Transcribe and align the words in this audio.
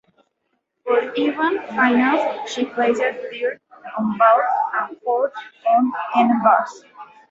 For 0.83 0.99
event 1.15 1.69
finals 1.69 2.49
she 2.49 2.65
placed 2.65 3.01
third 3.01 3.59
on 3.99 4.17
vault 4.17 4.41
and 4.73 4.97
fourth 5.01 5.31
on 5.69 5.91
uneven 6.15 6.41
bars. 6.41 6.83